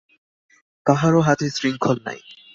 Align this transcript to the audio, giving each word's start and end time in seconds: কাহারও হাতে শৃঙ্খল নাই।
কাহারও 0.85 1.21
হাতে 1.21 1.45
শৃঙ্খল 1.49 1.97
নাই। 2.05 2.19